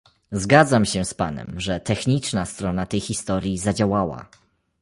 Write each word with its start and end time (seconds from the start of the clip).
Zgadzam 0.31 0.85
się 0.85 1.05
z 1.05 1.13
Panem, 1.13 1.59
że 1.59 1.79
techniczna 1.79 2.45
strona 2.45 2.85
tej 2.85 2.99
historii 2.99 3.57
zadziałała 3.57 4.29